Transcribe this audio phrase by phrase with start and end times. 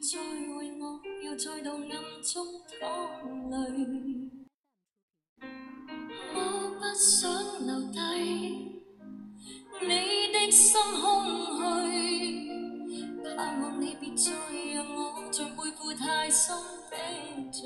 [0.00, 1.90] 再为我又再度暗
[2.22, 2.46] 中
[2.80, 3.56] 淌泪。
[6.34, 6.36] 我
[6.78, 7.30] 不想
[7.66, 7.96] 留低
[9.80, 9.88] 你
[10.32, 11.60] 的心空虚，
[13.36, 14.32] 盼望你别再
[14.74, 16.54] 让我像背负太深
[16.90, 16.96] 的
[17.50, 17.62] 罪。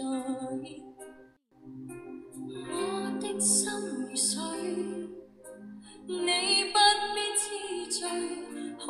[2.73, 2.75] 我
[3.21, 4.41] 的心如水，
[6.07, 6.79] 你不
[7.15, 7.45] 必知
[8.01, 8.09] 罪，
[8.79, 8.87] 可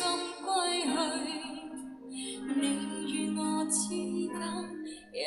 [0.00, 0.08] 心
[0.40, 0.48] 归
[0.80, 0.88] 去？
[2.58, 2.64] 你
[3.12, 4.32] 与我之间
[5.12, 5.20] 有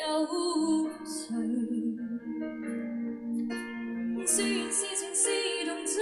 [1.04, 1.14] 谁？
[4.26, 5.30] 是缘是情是
[5.64, 5.94] 童真，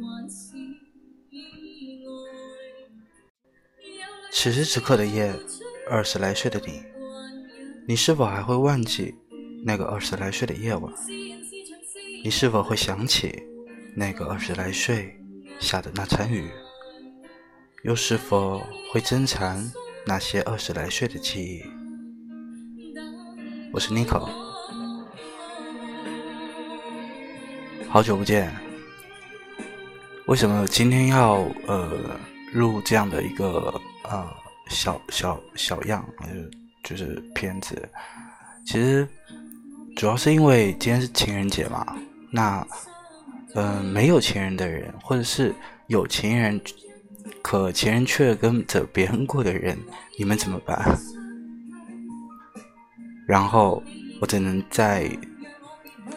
[0.00, 0.56] 还是
[1.28, 1.36] 意
[2.06, 2.10] 外？
[4.32, 5.30] 此时此刻的夜，
[5.90, 6.82] 二十来岁的你，
[7.86, 9.14] 你是否还会忘记
[9.66, 10.90] 那个二十来岁的夜晚？
[12.24, 13.42] 你是否会想起
[13.94, 15.14] 那个二十来岁
[15.60, 16.48] 下的那场雨？
[17.84, 18.60] 又是否
[18.92, 19.70] 会珍藏
[20.04, 21.62] 那些二十来岁的记忆？
[23.72, 24.28] 我是 Nico，
[27.88, 28.52] 好久不见。
[30.26, 32.18] 为什么今天要呃
[32.52, 34.28] 录这样的一个呃
[34.68, 36.50] 小小小样，就是
[36.82, 37.88] 就是片子？
[38.66, 39.06] 其实
[39.94, 41.96] 主要是因为今天是情人节嘛。
[42.32, 42.66] 那
[43.54, 45.54] 嗯、呃没有情人的人，或者是
[45.86, 46.60] 有情人
[47.42, 49.78] 可前人却跟着别人过的人，
[50.18, 50.98] 你们怎么办？
[53.26, 53.82] 然后
[54.20, 55.10] 我只能在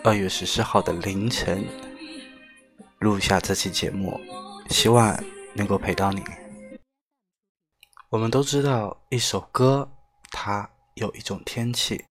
[0.03, 1.63] 二月十四号的凌晨
[2.99, 4.19] 录下这期节目，
[4.69, 5.21] 希望
[5.53, 6.23] 能够陪到你。
[8.09, 9.89] 我们都知道，一首歌
[10.31, 12.03] 它有一种天气，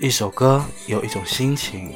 [0.00, 1.92] 一首歌有一种心情，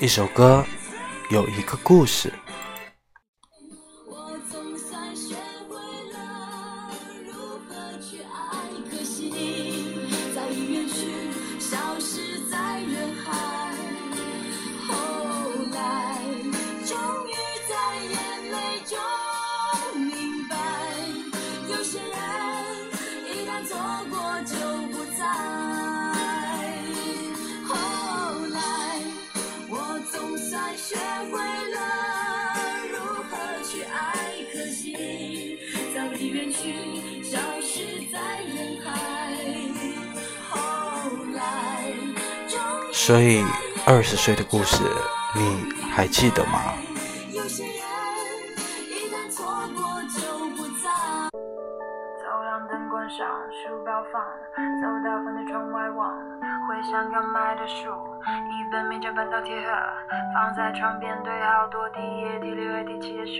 [0.00, 0.64] 一首歌
[1.30, 2.32] 有一个故事，
[43.06, 43.38] 所以
[43.86, 44.82] 二十岁的故事
[45.36, 46.74] 你还记得吗？
[47.30, 47.72] 有些人
[48.90, 49.46] 一旦错
[49.78, 50.26] 过就
[50.58, 50.90] 不再。
[52.18, 53.22] 走廊灯关上，
[53.54, 54.18] 书包放，
[54.82, 56.18] 走到房的窗外望，
[56.66, 57.94] 回想刚买的书，
[58.26, 59.70] 一本名叫《半岛铁盒》，
[60.34, 63.38] 放在床边堆好多第一页、第六页、第七页序，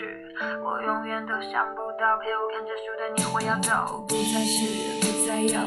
[0.63, 4.07] 我永远都想不到陪我看着书的你会要走。
[4.07, 5.59] 不再是，不再有，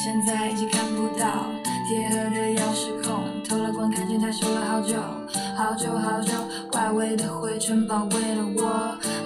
[0.00, 1.52] 现在已经看不到
[1.88, 4.96] 铁盒的钥匙孔，偷了光，看见它修了好久，
[5.56, 6.32] 好久好久，
[6.72, 8.62] 外围的灰尘包围了我，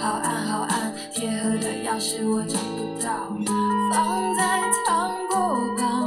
[0.01, 3.31] 好暗好暗，铁盒的钥匙我找不到，
[3.93, 5.37] 放在糖果
[5.77, 6.06] 旁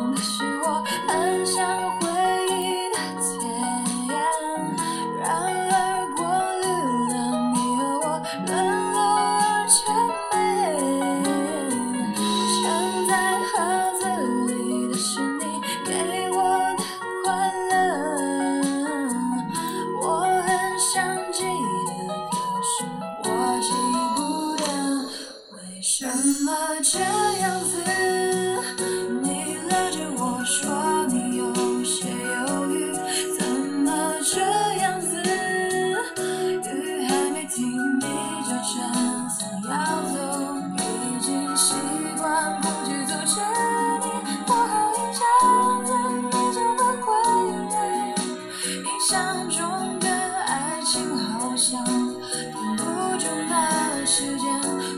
[54.19, 54.51] 时间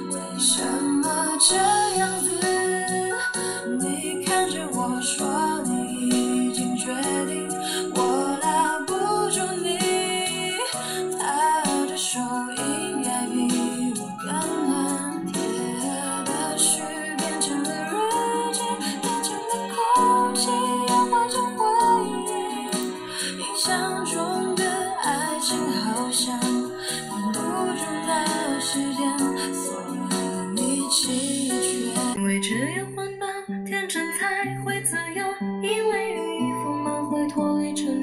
[0.09, 1.55] 为什么这
[1.99, 2.30] 样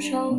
[0.01, 0.37] 受。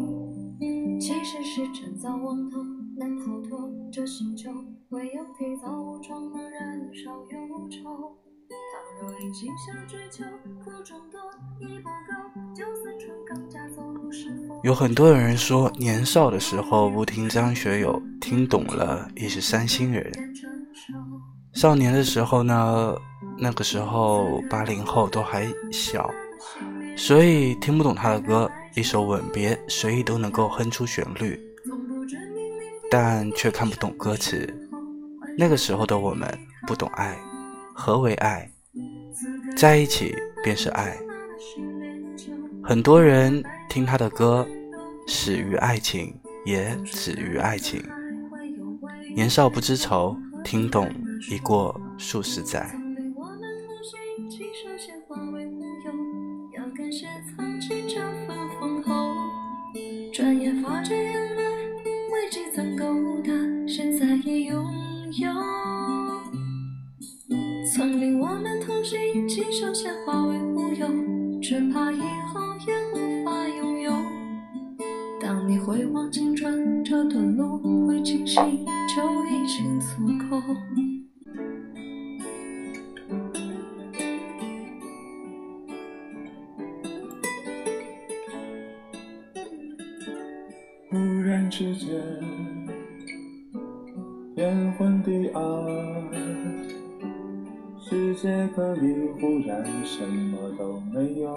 [0.99, 2.57] 其实是趁早望头，
[2.97, 4.49] 难逃脱这星球，
[4.89, 8.17] 唯有提早武装的人少忧愁。
[8.49, 10.25] 倘若一心想追求，
[10.63, 11.19] 苦中多，
[11.59, 14.59] 已不够，就算春刚加走路是否？
[14.63, 20.11] 有很多人说，年少的时候不听张学友，听懂了已是三星人。
[21.53, 22.93] 少年的时候呢，
[23.37, 26.09] 那个时候八零后都还小，
[26.97, 28.51] 所以听不懂他的歌。
[28.75, 31.39] 一首《吻别》，随意都能够哼出旋律，
[32.89, 34.47] 但却看不懂歌词。
[35.37, 36.27] 那个时候的我们
[36.67, 37.17] 不懂爱，
[37.73, 38.49] 何为爱？
[39.57, 40.97] 在一起便是爱。
[42.63, 44.47] 很多人听他的歌，
[45.07, 46.15] 始于爱情，
[46.45, 47.83] 也止于爱情。
[49.15, 50.89] 年少不知愁，听懂
[51.31, 52.69] 已过数十载。
[91.89, 91.99] 间，
[94.35, 95.41] 天昏地暗，
[97.79, 101.35] 世界可以忽然什么都没有。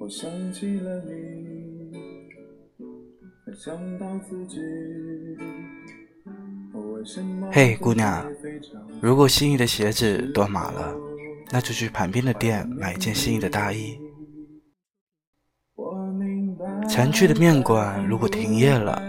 [0.00, 1.92] 我想起了你，
[3.54, 4.58] 想到自己。
[7.52, 8.24] 嘿，姑娘，
[9.00, 10.92] 如果心仪的鞋子断码了，
[11.52, 13.96] 那就去旁边的店买一件心仪的大衣。
[16.92, 19.02] 常去的面馆如果停业了，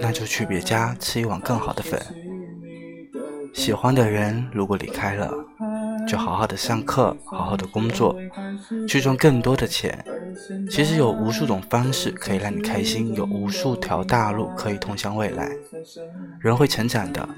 [0.00, 2.00] 那就去别家吃一碗更好的粉。
[3.52, 5.30] 喜欢的人如果离开了，
[6.08, 8.16] 就好好的上课，好好的工作，
[8.88, 10.02] 去赚更多的钱。
[10.70, 15.50] 其实有无数种方式可以让你开心，有无数条大路可以通向未来。
[16.40, 17.28] 人会成长的，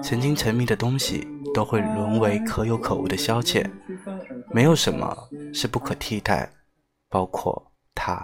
[0.00, 3.68] 曾经沉迷的东西都会沦为可有可无的消遣。
[4.52, 5.12] 没有什么
[5.52, 6.48] 是不可替代，
[7.08, 8.22] 包括他。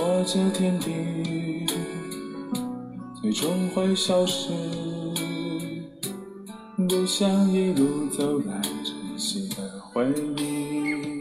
[0.00, 1.66] 或者天地
[3.20, 4.48] 最终会消失，
[6.88, 9.56] 不想一路走来珍惜的
[9.92, 10.06] 回
[10.38, 11.20] 忆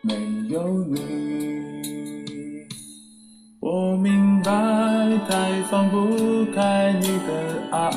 [0.00, 0.14] 没
[0.48, 2.68] 有你。
[3.58, 4.52] 我明白，
[5.28, 7.90] 太放不开你的爱，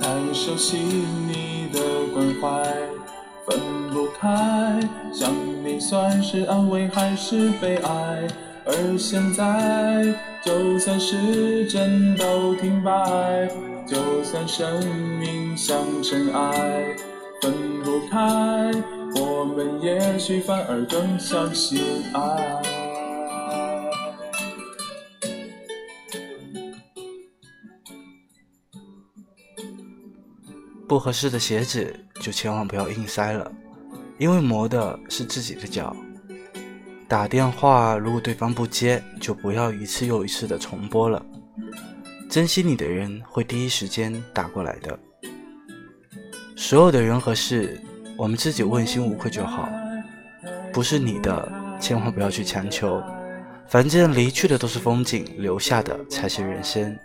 [0.00, 1.78] 太熟悉你的
[2.12, 2.60] 关怀，
[3.46, 3.60] 分
[3.92, 4.80] 不开，
[5.12, 5.32] 想
[5.64, 8.26] 你算是安慰还是悲哀？
[8.74, 13.46] 而现在，就算时针都停摆，
[13.86, 14.82] 就算生
[15.18, 16.96] 命像尘埃，
[17.42, 17.52] 分
[17.84, 18.72] 不开，
[19.20, 21.80] 我们也许反而更相信
[22.14, 22.62] 爱。
[30.88, 33.52] 不合适的鞋子就千万不要硬塞了，
[34.18, 35.94] 因为磨的是自己的脚。
[37.12, 41.22] 打电话，如果对方不接，就不要一次又一次的重拨了。
[42.30, 44.98] 珍惜你的人会第一时间打过来的。
[46.56, 47.78] 所有的人和事，
[48.16, 49.68] 我们自己问心无愧就好。
[50.72, 53.02] 不是你的，千万不要去强求。
[53.68, 56.96] 反正离去的都是风景，留下的才是人生。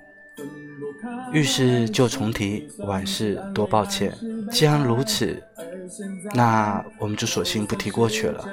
[1.34, 4.18] 遇事就重提，往事多抱歉。
[4.52, 5.44] 既然如此，
[6.34, 8.48] 那我们就索性不提过去了。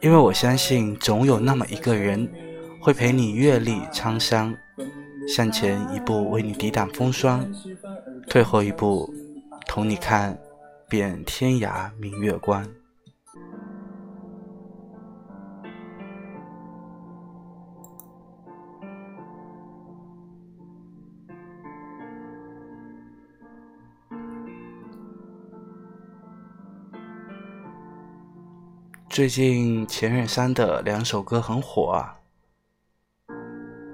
[0.00, 2.30] 因为我相信，总有那么一个人，
[2.80, 4.54] 会陪你阅历沧桑，
[5.26, 7.44] 向前一步为你抵挡风霜，
[8.28, 9.12] 退后一步
[9.66, 10.38] 同你看
[10.88, 12.64] 遍天涯明月光。
[29.18, 32.14] 最近《前任三》的两首歌很火啊，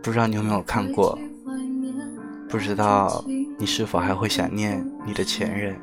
[0.02, 1.18] 不知道你有没有看过？
[2.46, 3.24] 不知道
[3.58, 5.80] 你是否还会想念你的前任？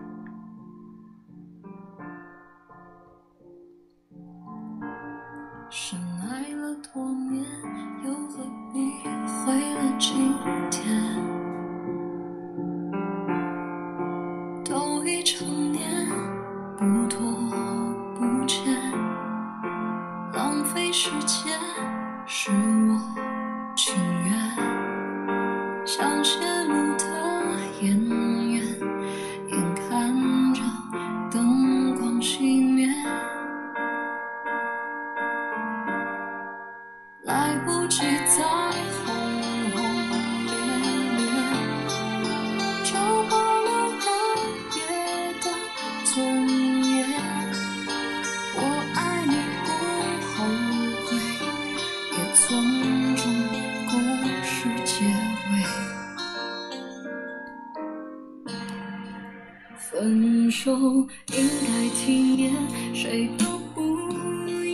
[60.72, 62.54] 分手应该体面，
[62.94, 63.82] 谁都不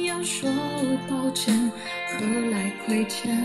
[0.06, 0.48] 要说
[1.10, 1.72] 抱歉。
[2.08, 3.36] 何来亏欠？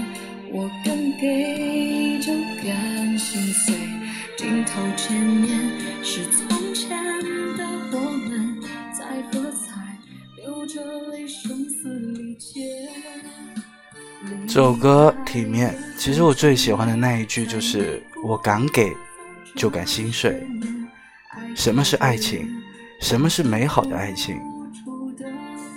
[0.53, 2.33] 我敢给就
[2.63, 3.75] 敢心碎。
[4.37, 5.59] 镜头前面
[6.03, 6.91] 是从前
[7.57, 8.61] 的我们，
[8.93, 9.99] 在喝彩，
[10.37, 12.61] 流着泪，声嘶力竭。
[14.47, 18.93] 这首歌体面，其实我最喜欢的那一句就是“我敢给，
[19.57, 20.47] 就敢心碎”。
[21.55, 22.49] 什么是爱情？
[23.01, 24.41] 什么是美好的爱情？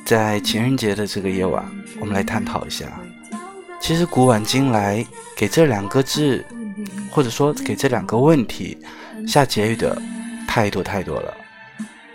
[0.06, 1.66] 在情人节的这个夜晚，
[2.00, 2.86] 我们来探讨一下。
[3.82, 5.06] 其实古往今来，
[5.36, 6.44] 给这两个字，
[7.12, 8.78] 或者说给这两个问题
[9.28, 10.02] 下结语的
[10.48, 11.34] 太多太多了。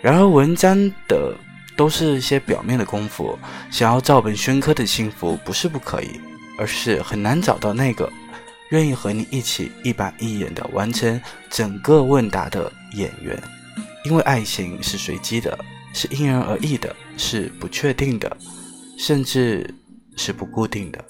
[0.01, 1.35] 然而文章的
[1.77, 3.37] 都是一些表面的功夫，
[3.69, 6.19] 想要照本宣科的幸福不是不可以，
[6.57, 8.11] 而是很难找到那个
[8.69, 13.41] 愿意和你一起一板一眼的完成整个问答的演员。
[14.03, 15.57] 因为爱情是随机的。
[15.93, 18.37] 是因人而异的，是不确定的，
[18.97, 19.75] 甚至
[20.15, 21.03] 是不固定的。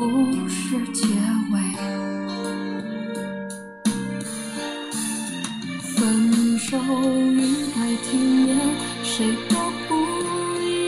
[0.00, 1.04] 故事结
[1.52, 1.60] 尾。
[5.82, 8.56] 分手应该体面，
[9.02, 9.94] 谁都不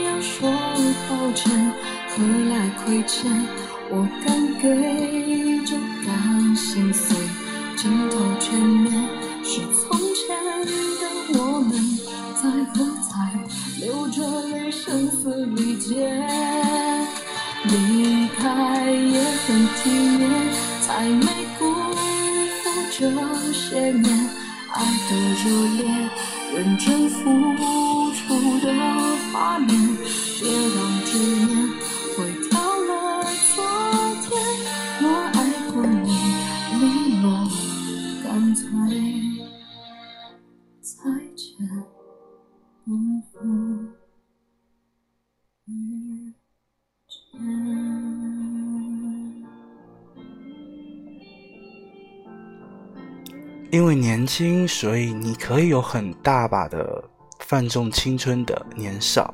[0.03, 0.51] 要说
[1.07, 1.71] 抱歉，
[2.09, 3.31] 何来亏欠？
[3.91, 5.12] 我敢给
[20.95, 21.25] 还没
[21.57, 23.09] 辜负这
[23.51, 24.05] 些年
[24.69, 24.77] 爱
[25.09, 25.43] 的热
[25.75, 25.81] 烈，
[26.53, 27.02] 认真
[53.73, 57.03] 因为年轻，所以你可以有很大把的
[57.39, 59.33] 放纵青春的年少。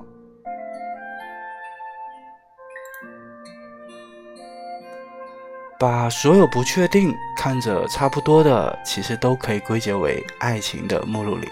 [5.77, 11.49] 把所有不确定看着差不多的，其实都可以归结为爱情的目录里。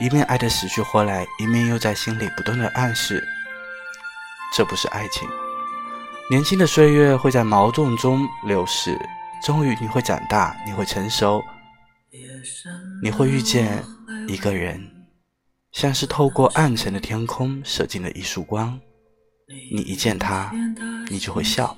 [0.00, 3.22] 一面爱得死去活来，一面又在心里不断的暗示，
[4.52, 5.28] 这不是爱情。
[6.28, 8.98] 年轻的岁月会在矛盾中流逝，
[9.40, 11.40] 终于你会长大，你会成熟，
[13.02, 13.84] 你会遇见
[14.26, 14.80] 一个人，
[15.72, 18.78] 像是透过暗沉的天空射进了一束光。
[19.70, 20.52] 你一见他，
[21.10, 21.76] 你就会笑。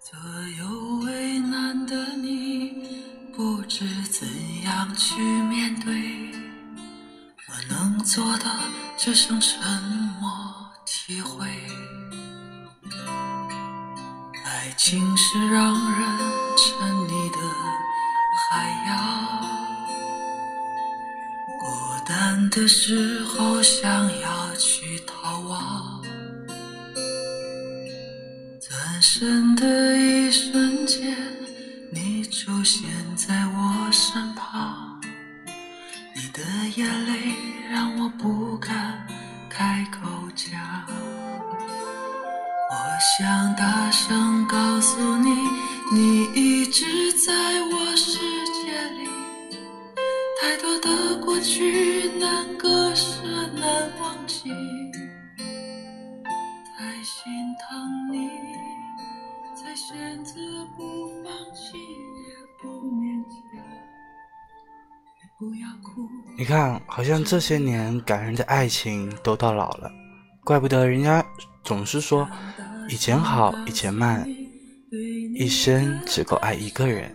[0.00, 0.18] 左
[0.58, 2.72] 右为难的你，
[3.34, 4.28] 不知怎
[4.62, 5.94] 样去面对。
[7.48, 8.46] 我能做的
[8.98, 9.60] 只剩沉
[10.20, 10.30] 默
[10.84, 11.46] 体会。
[14.62, 16.18] 爱情是让人
[16.56, 17.38] 沉溺的
[18.48, 19.40] 海洋，
[21.58, 21.66] 孤
[22.06, 23.90] 单的时候想
[24.20, 26.00] 要去逃亡。
[28.60, 31.16] 转身的一瞬间，
[31.90, 32.88] 你出现
[57.02, 58.28] 心疼你，
[59.56, 60.34] 才选择
[60.76, 61.72] 不放弃，
[62.60, 63.60] 不勉强。
[65.36, 66.08] 不要哭。
[66.38, 69.90] 你看，好像这些年感人的爱情都到老了，
[70.44, 71.24] 怪不得人家
[71.64, 72.28] 总是说，
[72.88, 74.24] 以前好，以前慢，
[75.34, 77.12] 一生只够爱一个人。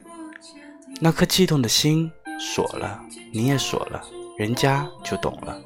[1.00, 3.02] 那颗悸动的心锁了，
[3.32, 4.04] 你也锁了，
[4.38, 5.62] 人家就懂了。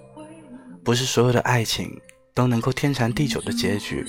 [0.84, 2.00] 不是所有的爱情
[2.34, 4.06] 都能够天长地久的结局，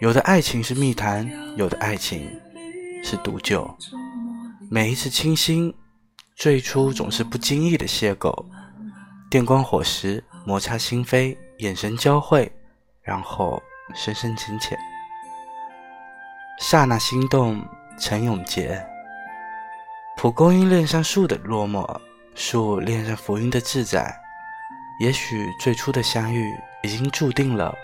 [0.00, 2.28] 有的爱情是蜜糖，有的爱情
[3.02, 3.76] 是毒酒。
[4.70, 5.74] 每一次倾心，
[6.36, 8.44] 最初总是不经意的邂逅，
[9.30, 12.50] 电光火石，摩擦心扉，眼神交汇，
[13.02, 13.62] 然后
[13.94, 14.78] 深深浅浅，
[16.60, 17.60] 刹那心动
[17.98, 18.80] 成永结。
[20.16, 21.98] 蒲公英恋上树的落寞，
[22.34, 24.14] 树恋上浮云的自在。
[25.00, 27.74] 也许最初的相遇已经注定了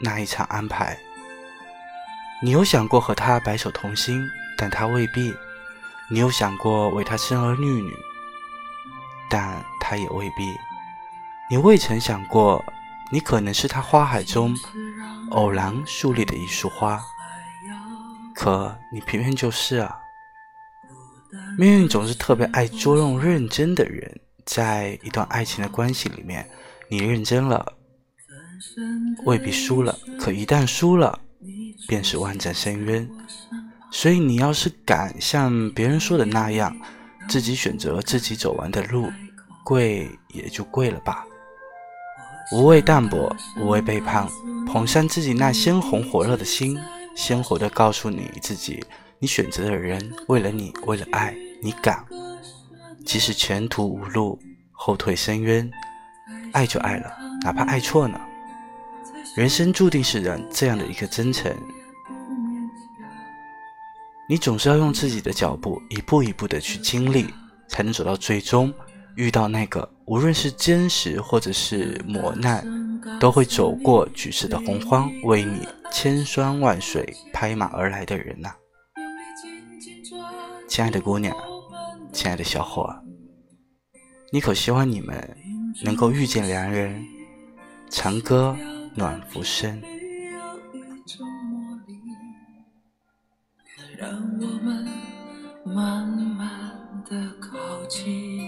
[0.00, 0.98] 那一场安排。
[2.42, 5.32] 你有想过和他白首同心，但他未必；
[6.08, 7.94] 你有想过为他生儿育女，
[9.28, 10.56] 但他也未必。
[11.50, 12.64] 你未曾想过，
[13.10, 14.56] 你可能是他花海中
[15.30, 17.02] 偶然树立的一束花，
[18.34, 19.98] 可你偏偏就是啊。
[21.58, 24.20] 命运总是特别爱捉弄认真的人。
[24.46, 26.48] 在一段爱情的关系里面，
[26.88, 27.72] 你认真了，
[29.24, 31.18] 未必输了；可一旦输了，
[31.86, 33.08] 便是万丈深渊。
[33.90, 36.76] 所以你要是敢像别人说的那样，
[37.28, 39.10] 自己选择自己走完的路，
[39.64, 41.24] 跪也就跪了吧。
[42.52, 44.28] 无畏淡泊，无畏背叛，
[44.66, 46.78] 捧上自己那鲜红火热的心，
[47.16, 48.84] 鲜活的告诉你自己，
[49.18, 52.04] 你选择的人为了你，为了爱你敢。
[53.04, 54.38] 即使前途无路，
[54.72, 55.68] 后退深渊，
[56.52, 58.20] 爱就爱了，哪怕爱错呢？
[59.36, 61.54] 人生注定是人这样的一个征程。
[64.28, 67.26] 你总是要用自己的脚步，一步一步的去经历，
[67.68, 68.72] 才能走到最终，
[69.16, 72.64] 遇到那个无论是真实或者是磨难，
[73.18, 78.50] 都会走过举世的洪荒，为你千山万水拍马而来的人呐，
[80.68, 81.34] 亲爱的姑娘。
[82.12, 82.92] 亲爱的小伙，
[84.32, 85.36] 你可希望你们
[85.84, 87.06] 能够遇见良人，
[87.88, 88.56] 长歌
[89.00, 89.80] 暖浮生。
[93.96, 94.86] 让我们
[95.64, 97.58] 慢慢的靠
[97.88, 98.46] 近。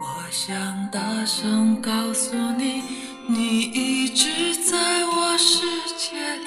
[0.00, 2.84] 我想大声告诉你，
[3.26, 5.58] 你一直在我世
[5.96, 6.46] 界里，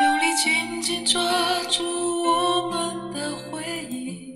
[0.00, 1.20] 用力紧紧抓
[1.68, 1.84] 住
[2.22, 4.34] 我们的回忆。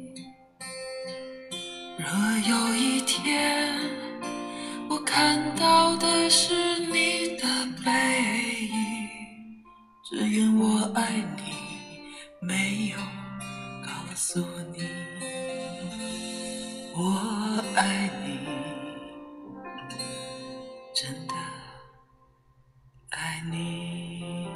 [1.96, 2.06] 若
[2.46, 3.72] 有一天，
[4.88, 6.29] 我看到的
[10.94, 11.42] 爱你，
[12.40, 12.96] 没有
[13.84, 14.40] 告诉
[14.72, 14.88] 你，
[16.96, 18.38] 我爱你，
[20.94, 21.34] 真的
[23.10, 24.48] 爱你。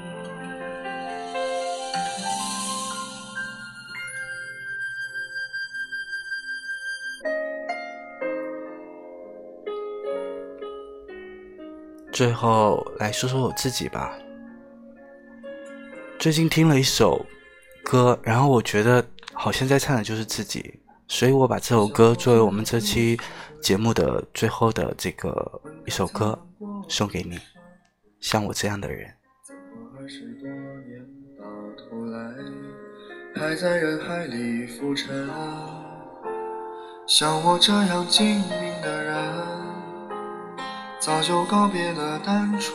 [12.13, 14.17] 最后来说说我自己吧。
[16.25, 17.23] 最近听了一首
[17.85, 23.21] 歌，然后我觉得好像在唱的就是自己，所以我把这首歌作为我们这期
[23.61, 26.43] 节目的最后的这个一首歌
[26.89, 27.39] 送给你。
[28.21, 29.15] 像我这样的人，
[30.01, 31.07] 二十多年
[31.39, 31.45] 到
[31.77, 32.35] 头来
[33.37, 35.29] 还在人海里浮沉，
[37.07, 39.15] 像我这样精明的人。
[40.99, 42.75] 早就告别了单纯，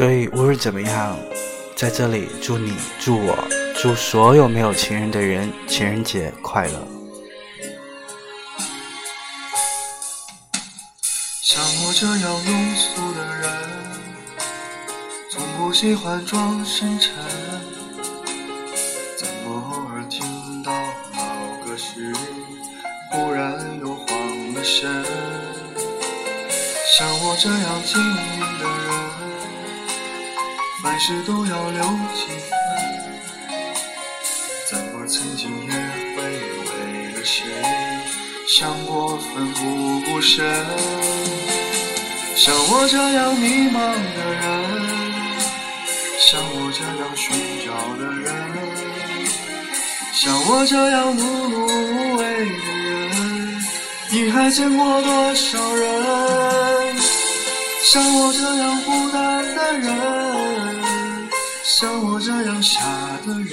[0.00, 1.14] 所以，无论怎么样，
[1.76, 3.36] 在这里祝你、祝我、
[3.76, 6.88] 祝所有没有情人的人情人节快乐。
[11.42, 13.52] 像我这样庸俗的人，
[15.30, 17.12] 从不喜欢装深沉。
[19.18, 22.10] 怎么偶尔听到老歌时，
[23.10, 24.64] 忽然又慌了？
[24.64, 25.04] 神？
[26.96, 29.19] 像我这样轻明的人。
[30.82, 31.82] 凡事都要留
[32.14, 32.50] 几分。
[34.70, 35.72] 怎么曾经也
[36.16, 37.44] 会为了谁
[38.48, 40.44] 想过奋不顾身？
[42.36, 43.76] 像我这样迷茫
[44.14, 44.40] 的人，
[46.18, 47.28] 像我这样寻
[47.66, 48.26] 找的人，
[50.14, 53.62] 像我这样碌碌无为的人，
[54.10, 56.96] 你还见过多少人？
[57.82, 59.88] 像我这样孤单的人，
[61.80, 63.48] 像我这样傻的人，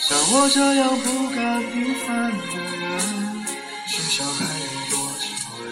[0.00, 2.36] 像我这样不甘平凡的
[2.76, 3.46] 人，
[3.86, 5.30] 世上还有多少
[5.64, 5.70] 人？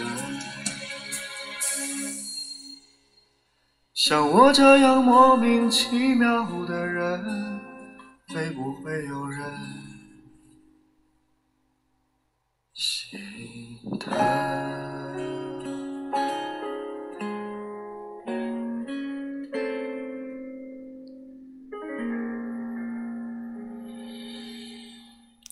[3.93, 7.59] 像我这样莫名其妙的人，
[8.29, 9.53] 会不会有人
[12.73, 13.19] 心
[13.99, 14.96] 疼？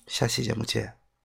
[0.08, 1.05] 下期节目见。